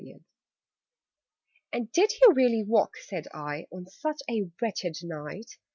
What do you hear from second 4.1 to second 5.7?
a wretched night?